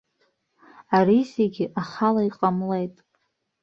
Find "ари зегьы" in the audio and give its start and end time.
0.97-1.65